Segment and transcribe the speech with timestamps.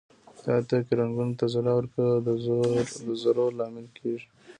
[0.45, 2.19] دا توکي رنګونو ته ځلا ورکوي او
[3.07, 4.27] د زرو لامل کیږي.